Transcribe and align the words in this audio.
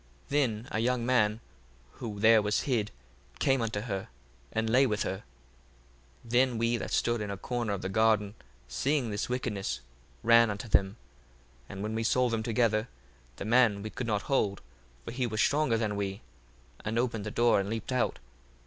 1:37 0.29 0.29
Then 0.29 0.67
a 0.71 0.79
young 0.79 1.05
man, 1.05 1.39
who 1.97 2.19
there 2.19 2.41
was 2.41 2.61
hid, 2.61 2.89
came 3.37 3.61
unto 3.61 3.81
her, 3.81 4.07
and 4.51 4.67
lay 4.67 4.87
with 4.87 5.03
her. 5.03 5.17
1:38 6.25 6.31
Then 6.31 6.57
we 6.57 6.75
that 6.77 6.89
stood 6.89 7.21
in 7.21 7.29
a 7.29 7.37
corner 7.37 7.71
of 7.73 7.83
the 7.83 7.87
garden, 7.87 8.33
seeing 8.67 9.11
this 9.11 9.29
wickedness, 9.29 9.81
ran 10.23 10.49
unto 10.49 10.67
them. 10.67 10.93
1:39 11.69 11.69
And 11.69 11.83
when 11.83 11.93
we 11.93 12.03
saw 12.03 12.29
them 12.29 12.41
together, 12.41 12.87
the 13.35 13.45
man 13.45 13.83
we 13.83 13.91
could 13.91 14.07
not 14.07 14.23
hold: 14.23 14.61
for 15.05 15.11
he 15.11 15.27
was 15.27 15.39
stronger 15.39 15.77
than 15.77 15.95
we, 15.95 16.21
and 16.83 16.97
opened 16.97 17.23
the 17.23 17.29
door, 17.29 17.59
and 17.59 17.69
leaped 17.69 17.91
out. 17.91 18.17